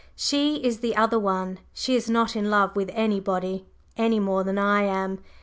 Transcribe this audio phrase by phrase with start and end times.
[0.15, 1.59] She is the other one.
[1.73, 3.67] She is not in love with anybody
[3.97, 5.19] any more than I am.